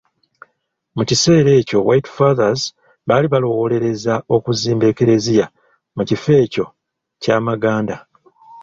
[0.95, 2.61] Mu kiseera ekyo White Fathers
[3.07, 5.45] baali balowoolereza okuzimba eklezia
[5.95, 6.65] mu kifo ekyo
[7.21, 7.97] Kyamaganda.